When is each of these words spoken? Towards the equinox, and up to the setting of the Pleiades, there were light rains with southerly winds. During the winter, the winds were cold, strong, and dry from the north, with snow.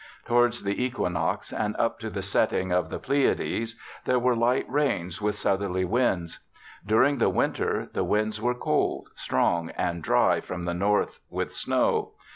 Towards 0.25 0.63
the 0.63 0.83
equinox, 0.83 1.53
and 1.53 1.75
up 1.77 1.99
to 1.99 2.09
the 2.09 2.23
setting 2.23 2.71
of 2.71 2.89
the 2.89 2.97
Pleiades, 2.97 3.75
there 4.05 4.17
were 4.17 4.35
light 4.35 4.65
rains 4.67 5.21
with 5.21 5.35
southerly 5.35 5.85
winds. 5.85 6.39
During 6.83 7.19
the 7.19 7.29
winter, 7.29 7.87
the 7.93 8.03
winds 8.03 8.41
were 8.41 8.55
cold, 8.55 9.09
strong, 9.13 9.69
and 9.77 10.01
dry 10.01 10.39
from 10.41 10.63
the 10.63 10.73
north, 10.73 11.19
with 11.29 11.53
snow. 11.53 12.13